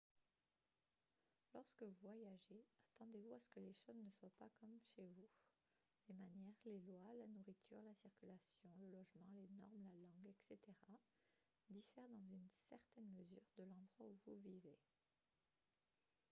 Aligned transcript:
lorsque 1.53 1.83
vous 1.83 1.95
voyagez 2.01 2.65
attendez-vous 2.89 3.33
à 3.33 3.39
ce 3.39 3.47
que 3.51 3.59
les 3.59 3.75
choses 3.85 4.01
ne 4.03 4.09
soient 4.09 4.33
pas 4.39 4.49
comme 4.59 4.79
«chez 4.95 5.05
vous». 5.15 5.29
les 6.09 6.15
manières 6.15 6.57
les 6.65 6.79
lois 6.79 7.13
la 7.13 7.27
nourriture 7.27 7.83
la 7.83 7.93
circulation 7.93 8.67
le 8.79 8.87
logement 8.87 9.29
les 9.37 9.47
normes 9.49 9.85
la 9.93 9.97
langue 10.07 10.25
etc. 10.27 10.57
diffèrent 11.69 12.09
dans 12.09 12.27
une 12.31 12.49
certaine 12.67 13.11
mesure 13.13 13.43
de 13.59 13.61
l’endroit 13.63 14.07
où 14.07 14.17
vous 14.25 14.37
vivez 14.41 14.79